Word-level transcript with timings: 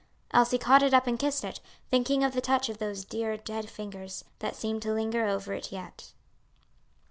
Elsie 0.31 0.57
caught 0.57 0.81
it 0.81 0.95
up 0.95 1.05
and 1.05 1.19
kissed 1.19 1.43
it, 1.43 1.59
thinking 1.91 2.23
of 2.23 2.33
the 2.33 2.41
touch 2.41 2.69
of 2.69 2.79
those 2.79 3.05
dear 3.05 3.37
dead 3.37 3.69
fingers, 3.69 4.25
that 4.39 4.55
seemed 4.55 4.81
to 4.81 4.91
linger 4.91 5.27
over 5.27 5.53
it 5.53 5.71
yet. 5.71 6.13